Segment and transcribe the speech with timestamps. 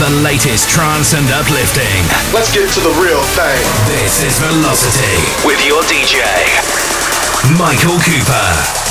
[0.00, 1.84] the latest trance and uplifting.
[2.32, 3.60] Let's get to the real thing.
[3.84, 6.24] This is Velocity with your DJ,
[7.58, 8.89] Michael Cooper.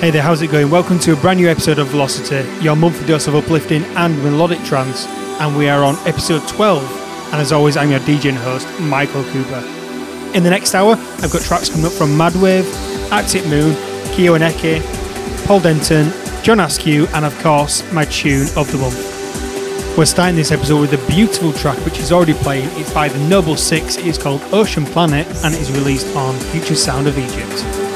[0.00, 0.70] Hey there, how's it going?
[0.70, 4.62] Welcome to a brand new episode of Velocity, your monthly dose of uplifting and melodic
[4.62, 5.06] trance,
[5.40, 6.84] and we are on episode 12.
[7.32, 9.58] And as always, I'm your DJ and host, Michael Cooper.
[10.34, 12.64] In the next hour, I've got tracks coming up from Madwave,
[13.10, 13.72] Arctic Moon,
[14.12, 14.84] Eke,
[15.48, 16.12] Paul Denton,
[16.44, 19.98] John Askew, and of course, my tune of the month.
[19.98, 22.68] We're starting this episode with a beautiful track which is already playing.
[22.74, 26.38] It's by the Noble Six, it is called Ocean Planet, and it is released on
[26.52, 27.87] Future Sound of Egypt.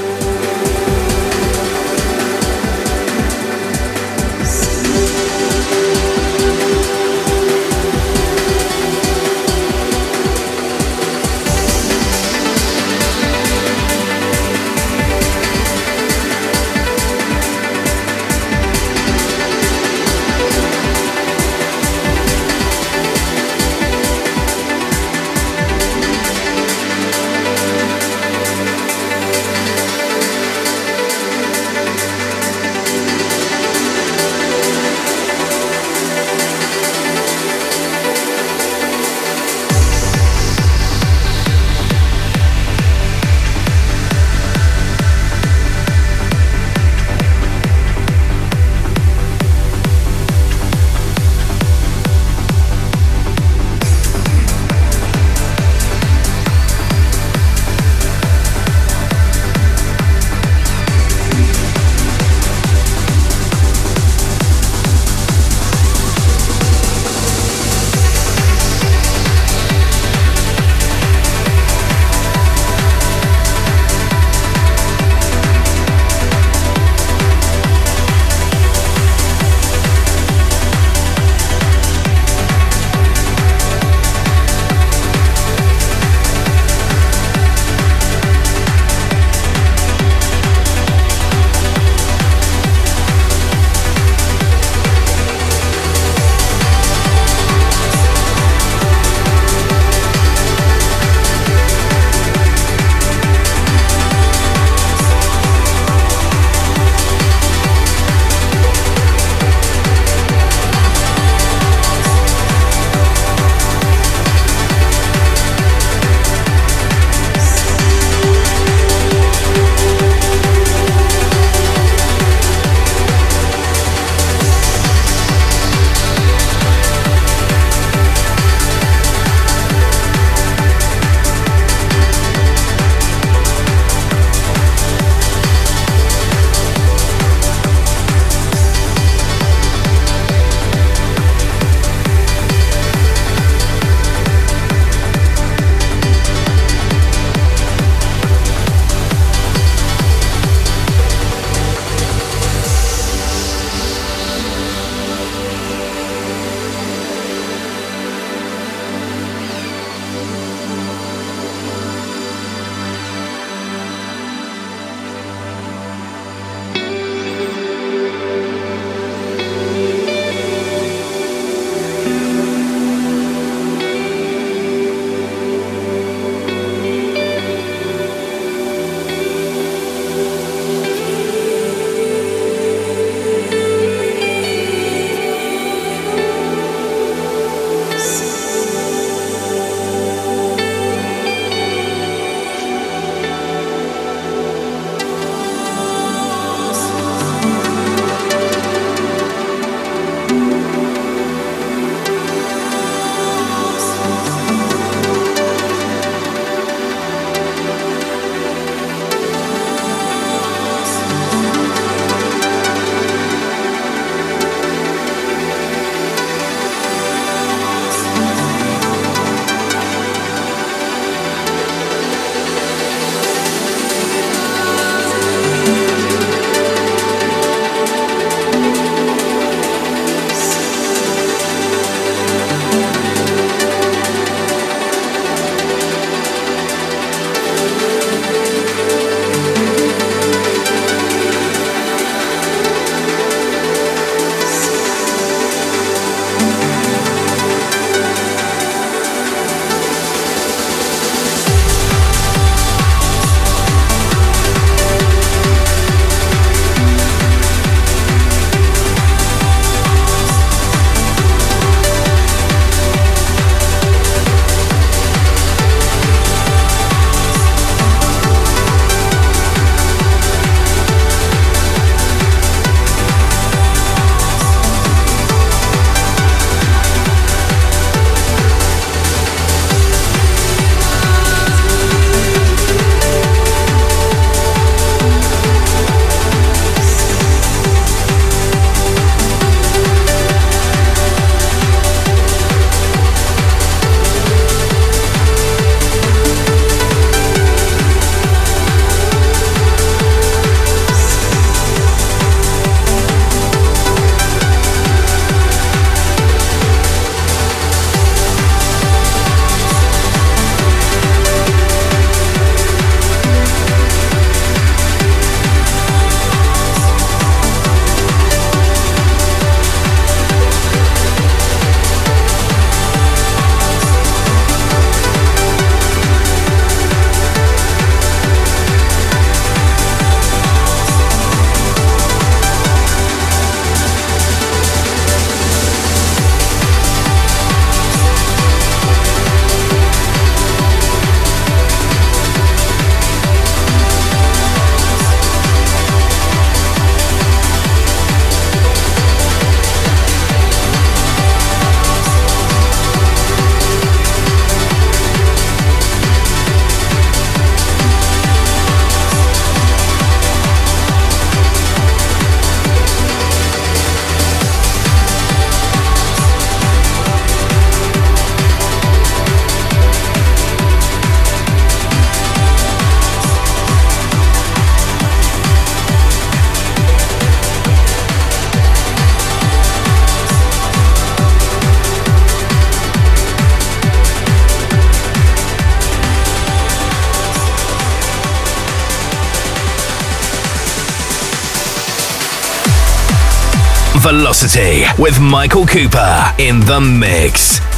[394.99, 397.72] With Michael Cooper in the mix.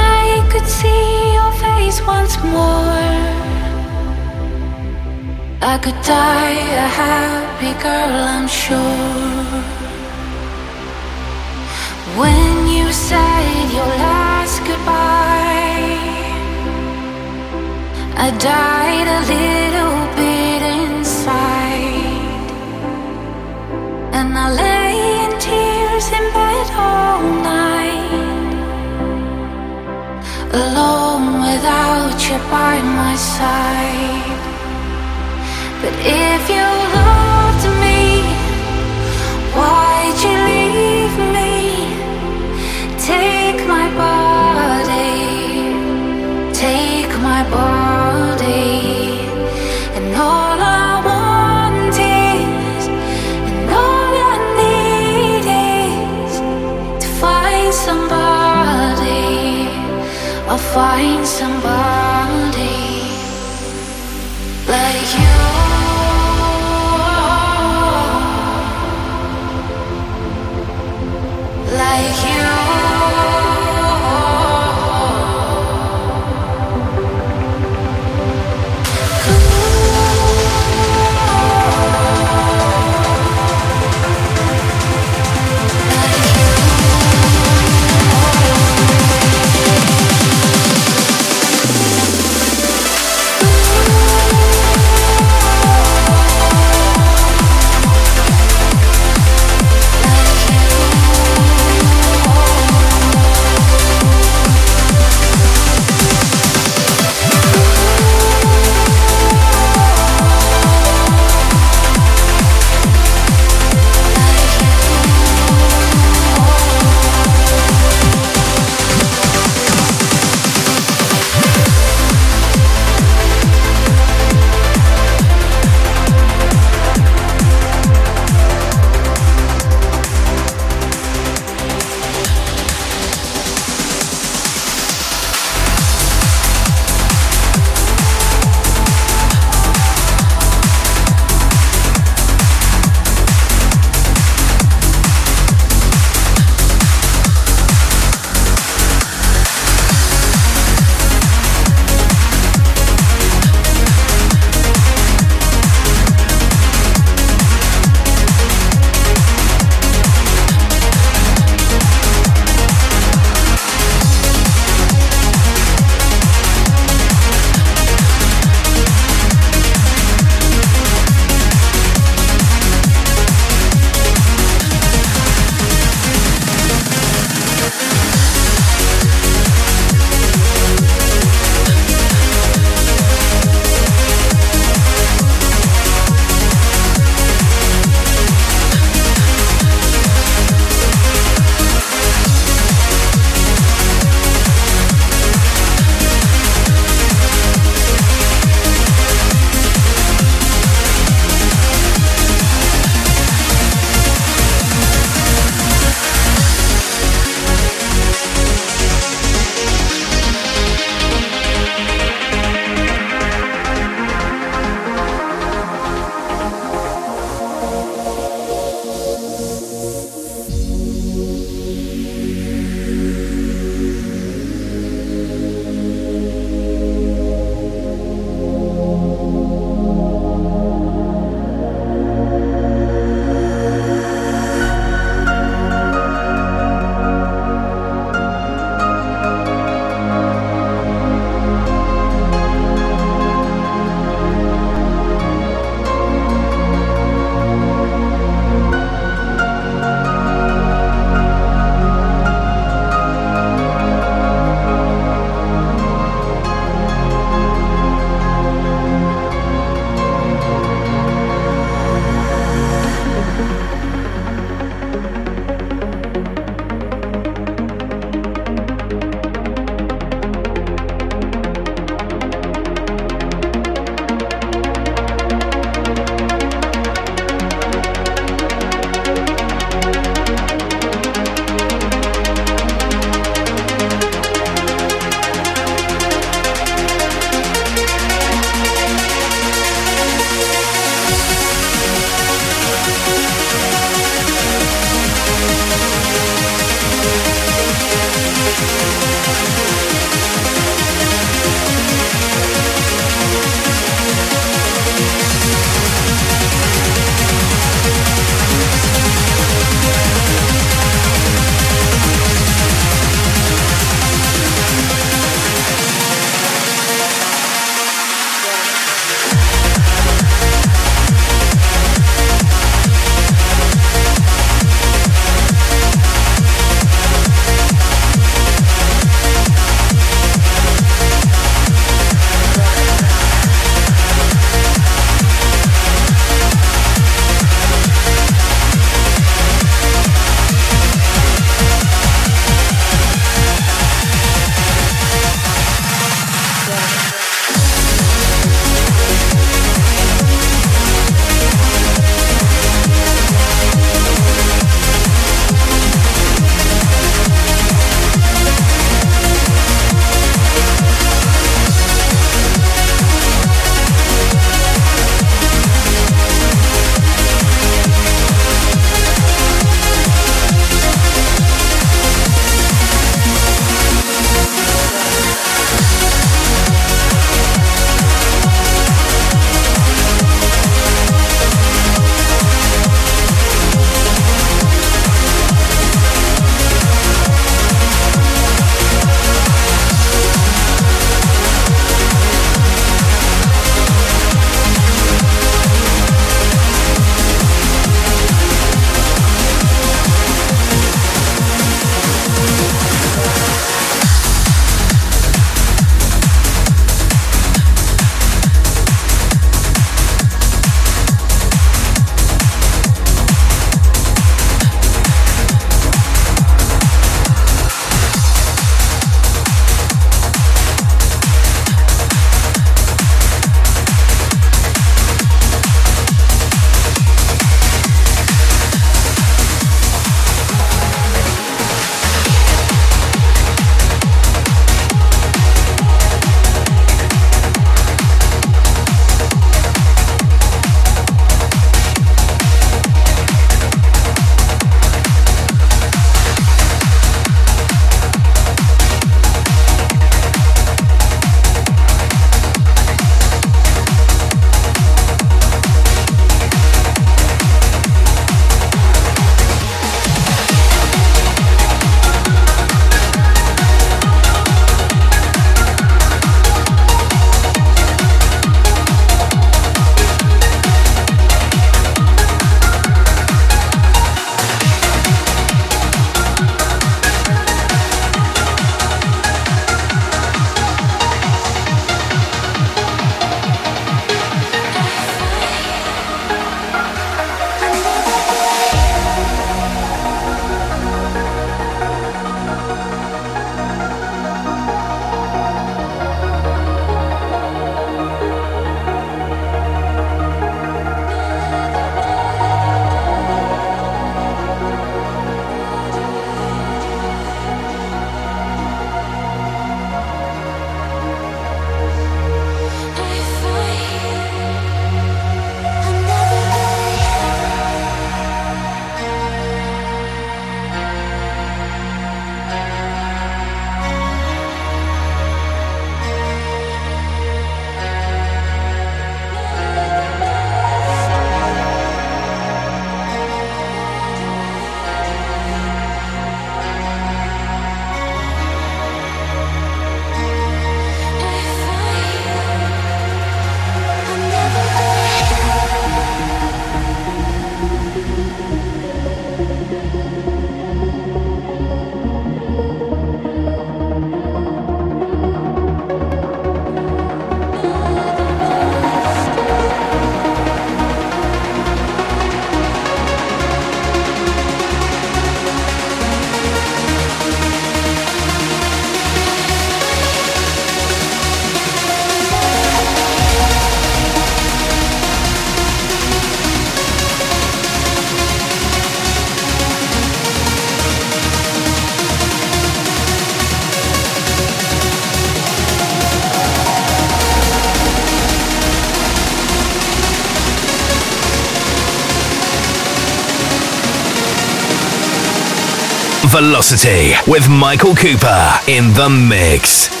[596.41, 600.00] Velocity with Michael Cooper in the mix.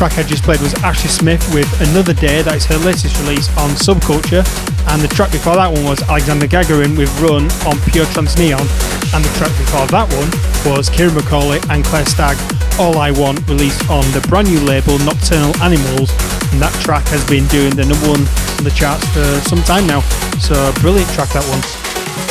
[0.00, 3.52] Track I just played was Ashley Smith with Another Day, that is her latest release
[3.60, 4.40] on Subculture.
[4.88, 8.64] And the track before that one was Alexander Gagarin with Run on Pure Trance Neon.
[9.12, 10.32] And the track before that one
[10.64, 12.40] was Kieran McCauley and Claire Stagg,
[12.80, 16.08] All I Want, released on the brand new label Nocturnal Animals.
[16.48, 18.24] And that track has been doing the number one
[18.56, 20.00] on the charts for some time now.
[20.40, 21.60] So brilliant track that one.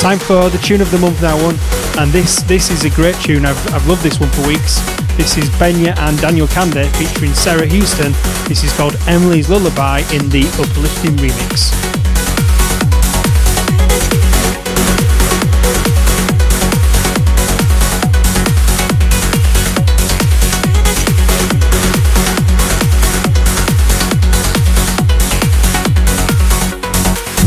[0.02, 1.54] Time for the tune of the month that one.
[2.02, 3.46] And this this is a great tune.
[3.46, 4.82] I've, I've loved this one for weeks.
[5.20, 8.12] This is Benya and Daniel Kandi featuring Sarah Houston.
[8.48, 11.70] This is called Emily's Lullaby in the Uplifting Remix.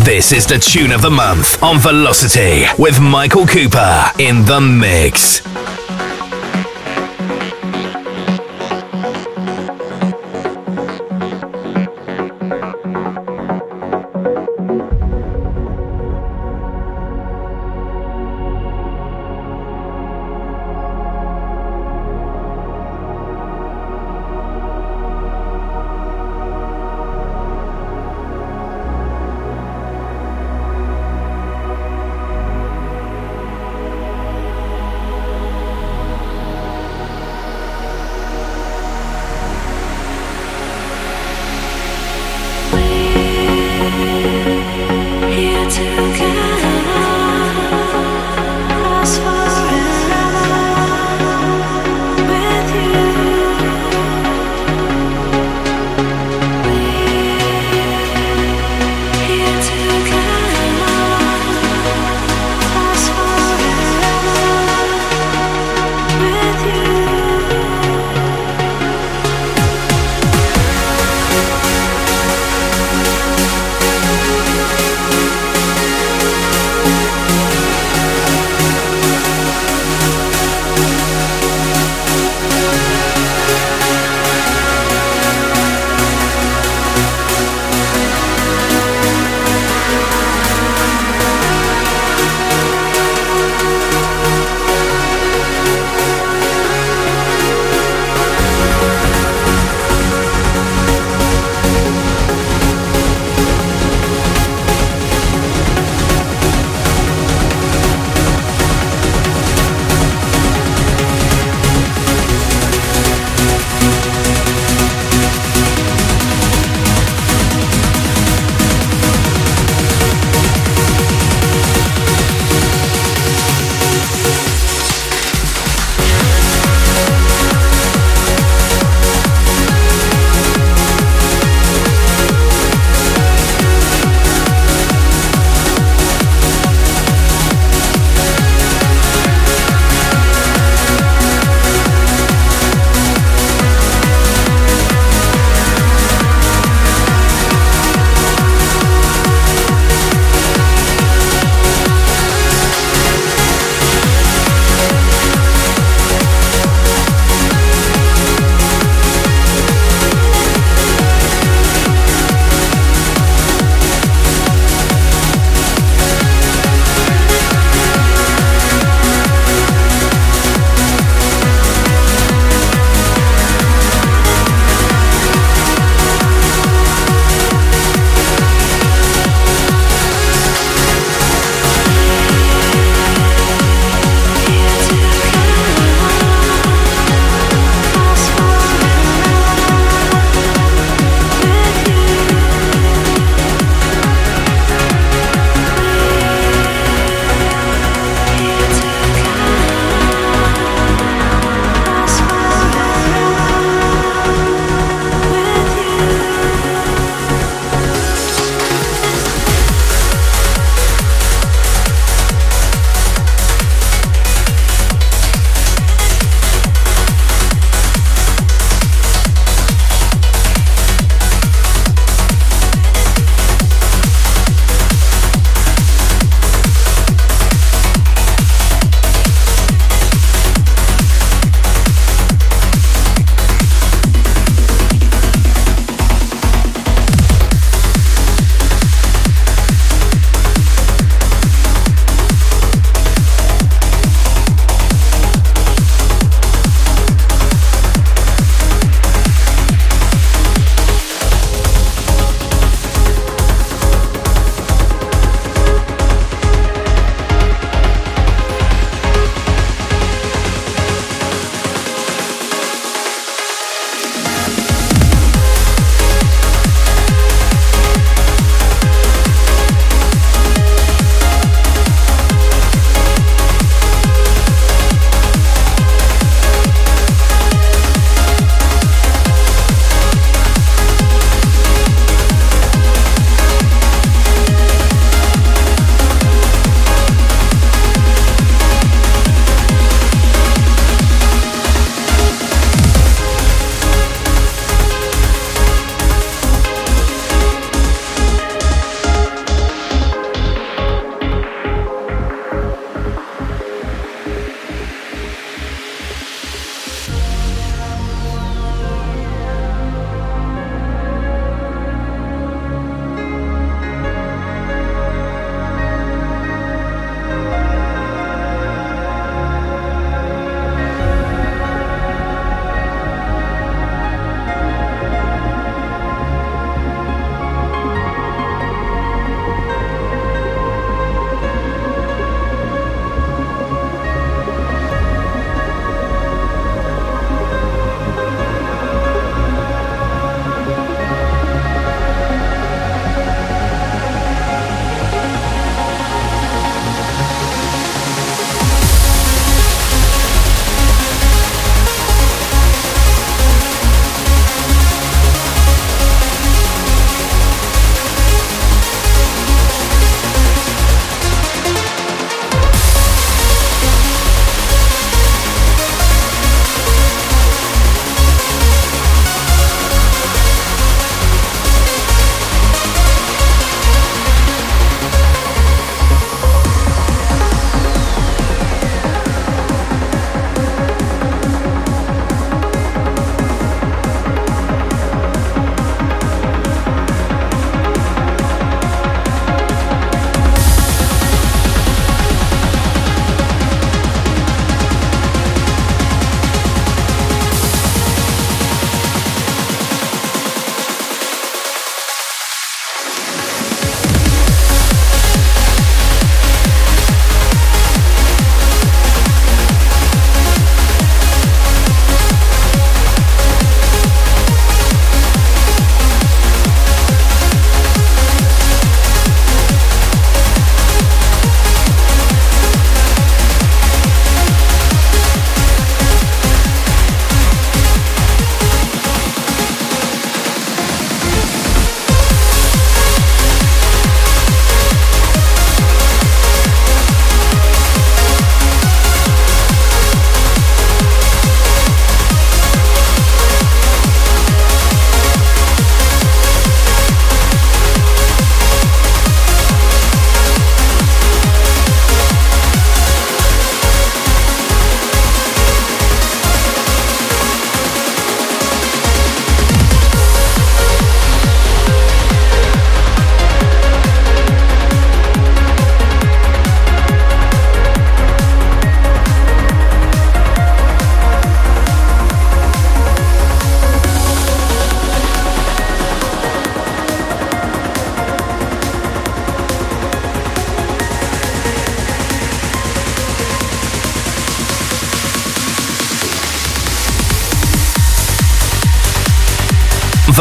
[0.06, 5.42] This is the tune of the month on Velocity with Michael Cooper in the mix.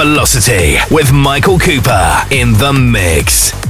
[0.03, 3.62] Velocity with Michael Cooper in the mix.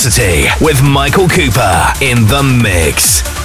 [0.00, 3.39] Velocity with Michael Cooper in the mix.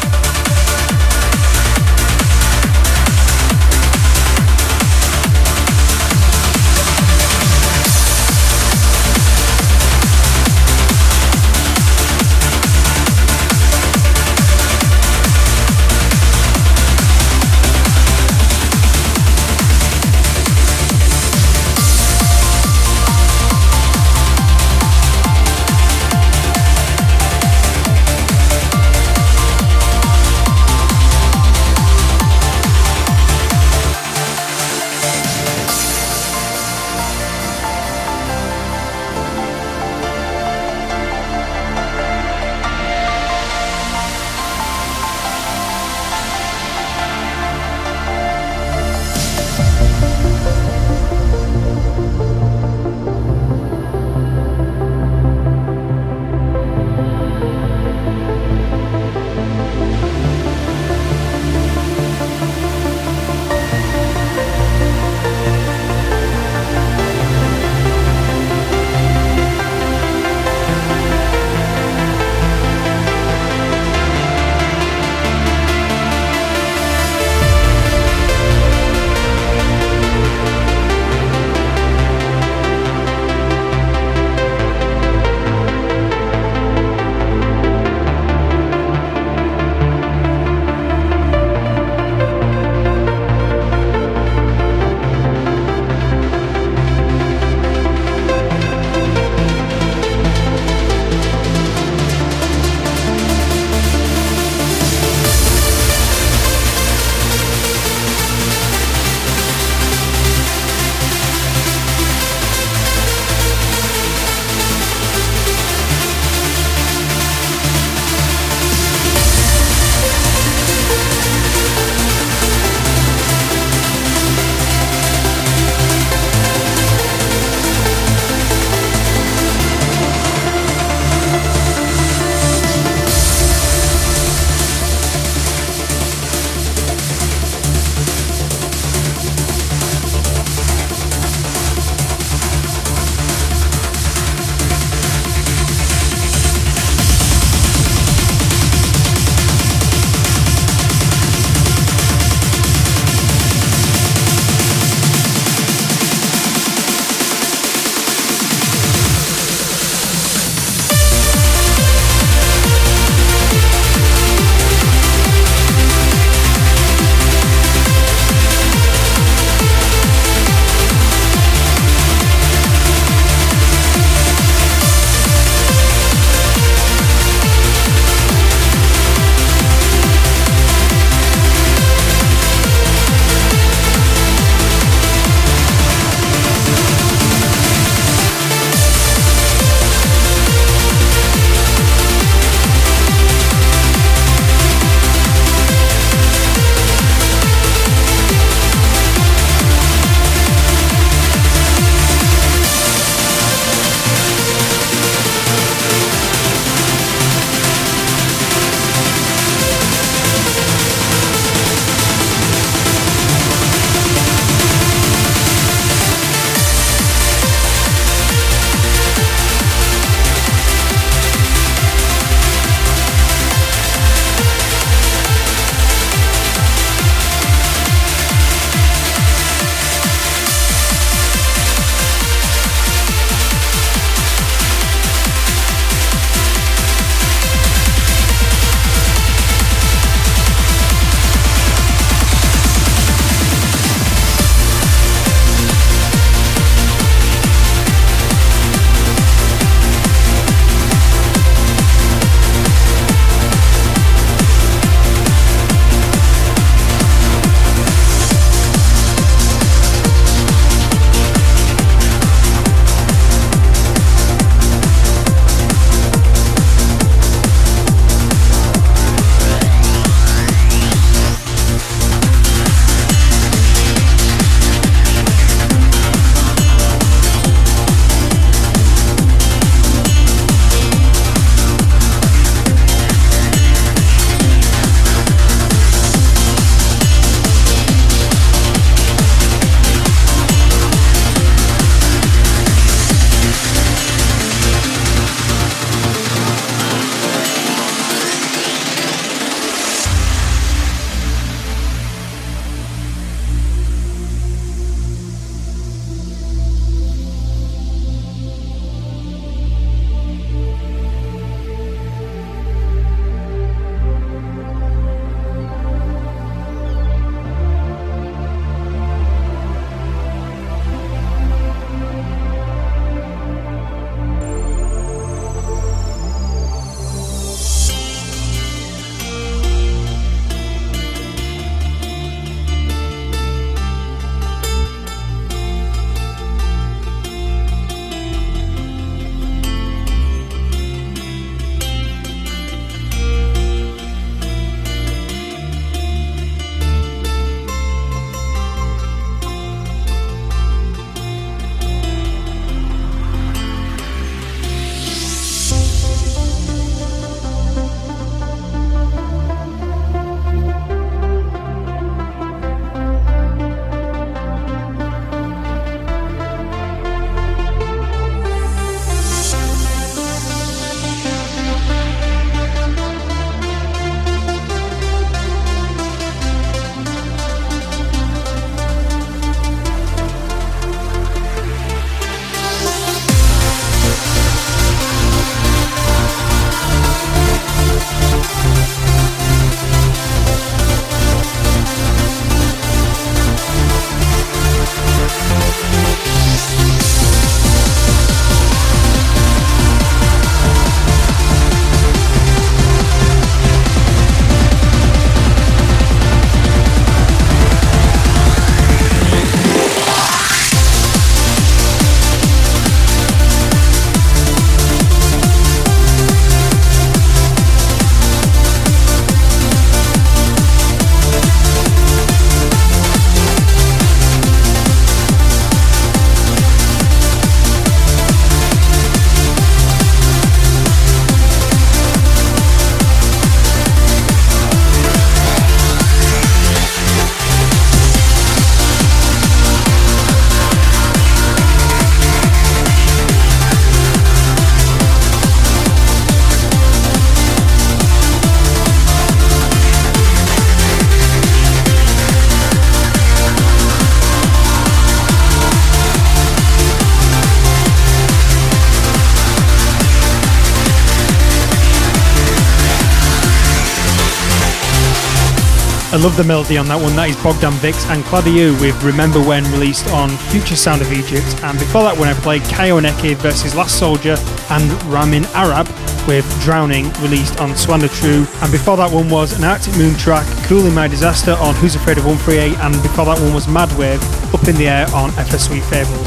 [466.25, 467.15] Love the melody on that one.
[467.15, 471.45] That is Bogdan Vix and Claudiu with Remember When released on Future Sound of Egypt.
[471.61, 474.35] And before that one I played Kayo Eke versus Last Soldier
[474.71, 475.85] and Ramin Arab
[476.25, 478.47] with Drowning released on Suanda True.
[478.63, 481.93] And before that one was an Arctic Moon track, Cool in My Disaster on Who's
[481.93, 482.73] Afraid of 138.
[482.79, 484.17] And before that one was Mad Wave
[484.51, 486.25] Up in the Air on FS Sweet Fables.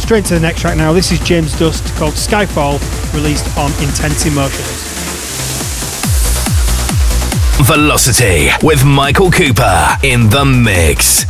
[0.00, 0.94] Straight to the next track now.
[0.94, 2.80] This is James Dust called Skyfall
[3.12, 4.87] released on Intense Emotions.
[7.62, 11.26] Velocity with Michael Cooper in the mix.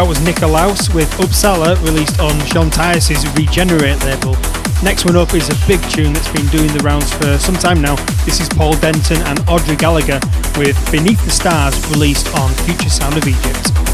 [0.00, 4.32] That was Nikolaus with Uppsala, released on Sean Tyas's Regenerate label.
[4.82, 7.82] Next one up is a big tune that's been doing the rounds for some time
[7.82, 7.96] now.
[8.24, 10.18] This is Paul Denton and Audrey Gallagher
[10.56, 13.89] with Beneath the Stars, released on Future Sound of Egypt.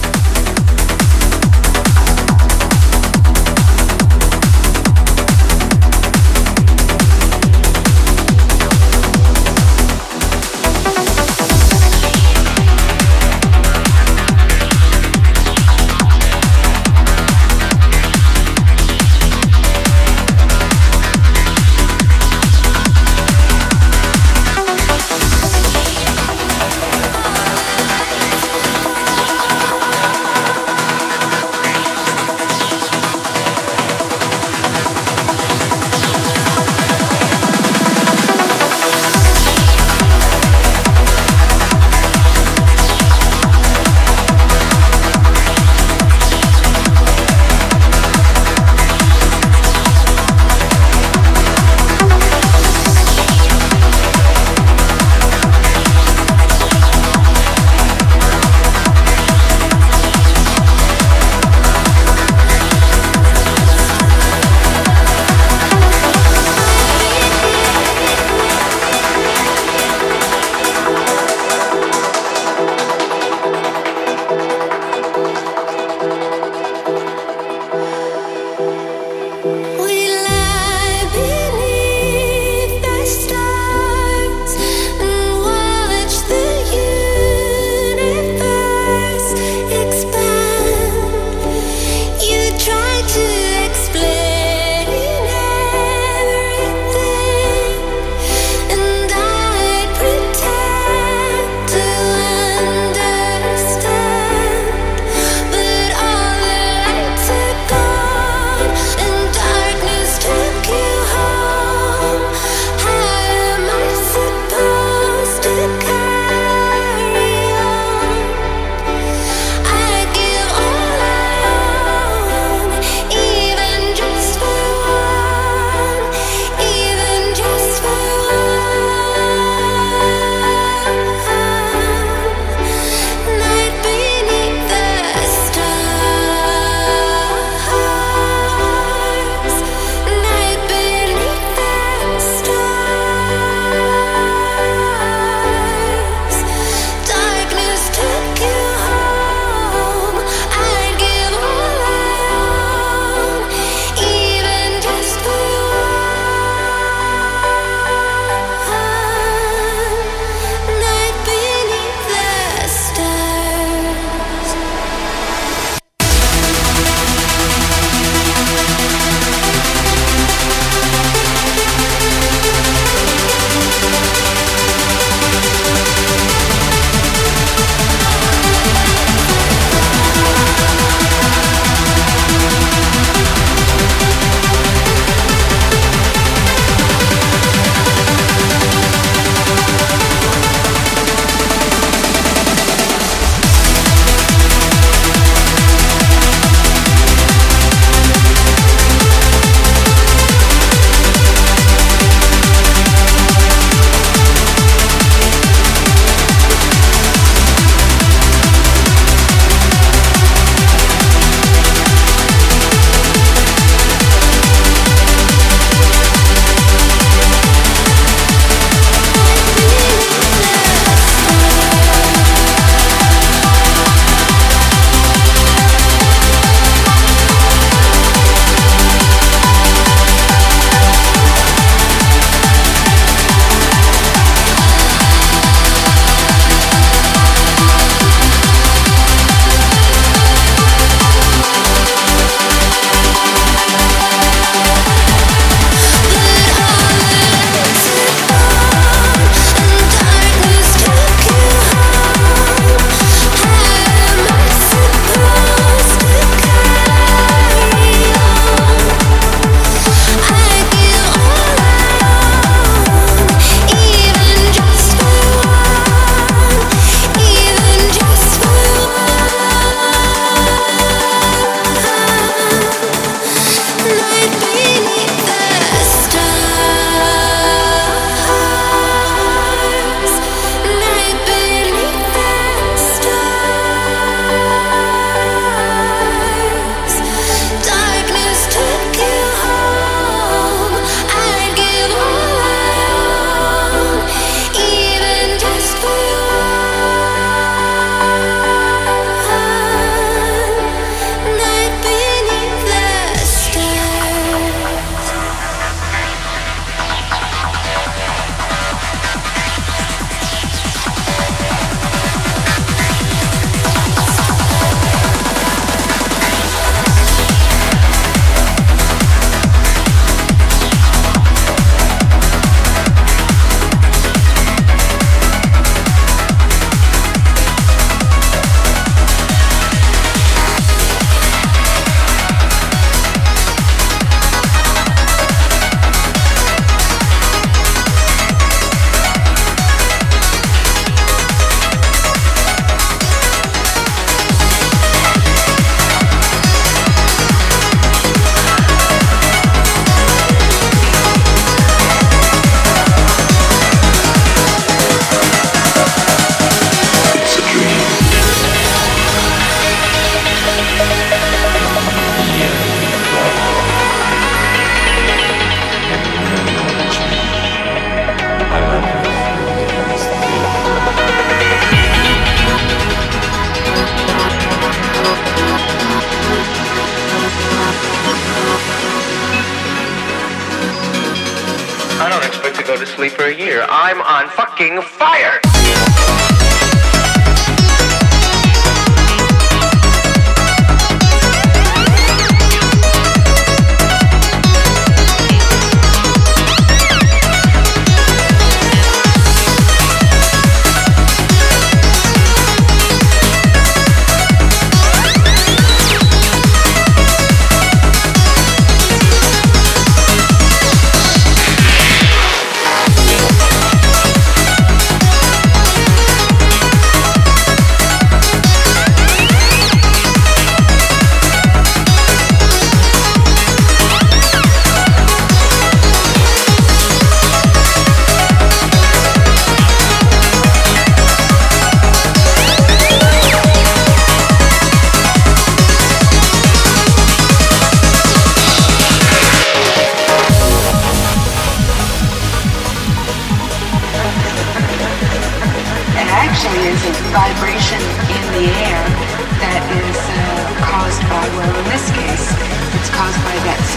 [384.57, 384.96] fucking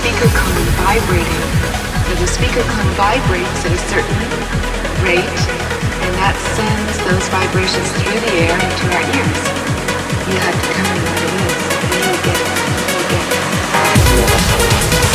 [0.10, 1.46] speaker cone vibrating.
[2.10, 4.18] So the speaker cone vibrates at a certain
[5.06, 5.40] rate,
[6.02, 9.42] and that sends those vibrations through the air into our ears.
[10.26, 11.62] You have to come in what it is.
[11.94, 12.42] You get,
[12.90, 13.06] you
[15.04, 15.09] get.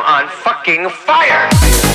[0.00, 1.48] On fucking fire!
[1.48, 1.91] fucking fire!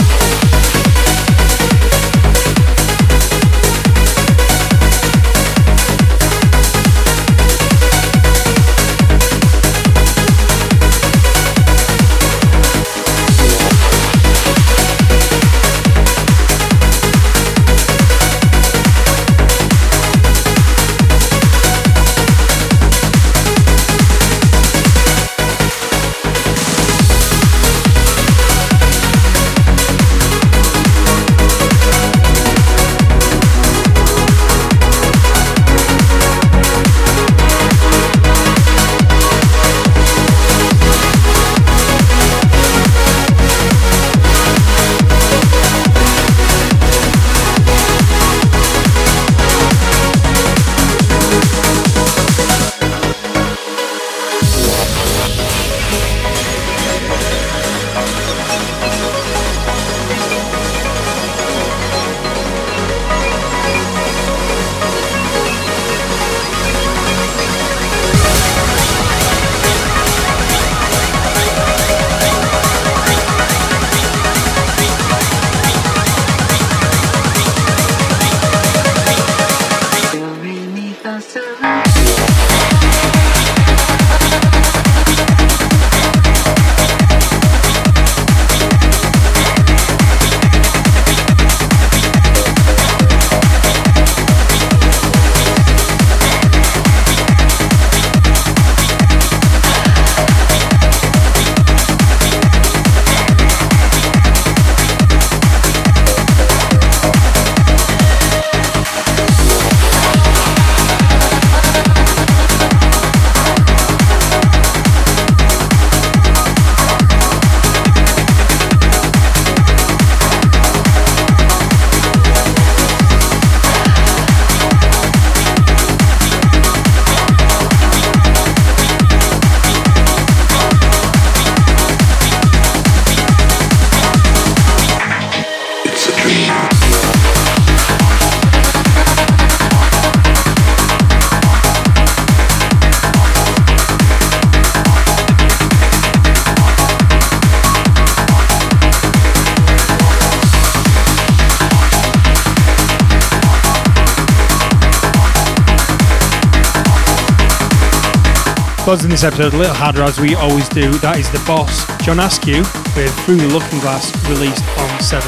[158.88, 162.23] Closing this episode a little harder as we always do, that is the boss, John
[162.23, 162.63] Askew,
[162.95, 165.27] with Through the Looking Glass, released on 7.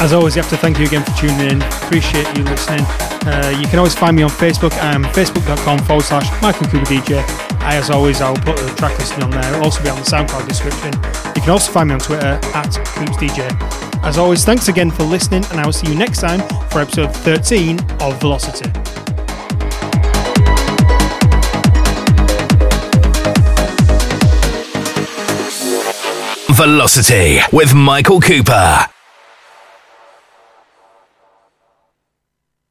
[0.00, 1.60] As always, you have to thank you again for tuning in.
[1.84, 2.80] Appreciate you listening.
[3.28, 4.72] Uh, you can always find me on Facebook.
[4.80, 7.20] I'm facebook.com forward slash Michael Cooper DJ.
[7.68, 9.44] As always, I'll put the track listing on there.
[9.52, 10.96] It'll also be on the SoundCloud description.
[11.36, 14.00] You can also find me on Twitter at CoopsDJ.
[14.04, 17.14] As always, thanks again for listening, and I will see you next time for episode
[17.14, 18.72] 13 of Velocity.
[26.60, 28.86] Velocity with Michael Cooper.